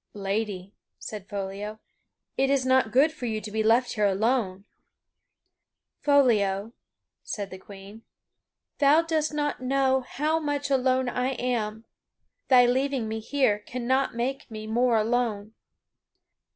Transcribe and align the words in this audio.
"Lady," 0.15 0.73
said 0.97 1.29
Foliot, 1.29 1.77
"it 2.35 2.49
is 2.49 2.65
not 2.65 2.91
good 2.91 3.11
for 3.11 3.27
you 3.27 3.39
to 3.39 3.51
be 3.51 3.61
left 3.61 3.91
here 3.93 4.07
alone." 4.07 4.65
"Foliot," 6.01 6.71
said 7.23 7.51
the 7.51 7.59
Queen, 7.59 8.01
"thou 8.79 9.03
dost 9.03 9.31
not 9.31 9.61
know 9.61 9.99
how 10.01 10.39
much 10.39 10.71
alone 10.71 11.07
I 11.07 11.33
am; 11.33 11.85
thy 12.47 12.65
leaving 12.65 13.07
me 13.07 13.19
here 13.19 13.59
cannot 13.59 14.15
make 14.15 14.49
me 14.49 14.65
more 14.65 14.97
alone." 14.97 15.53